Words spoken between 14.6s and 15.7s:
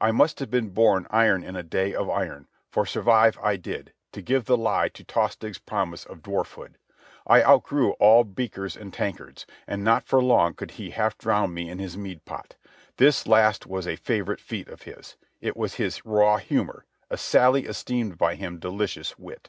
of his. It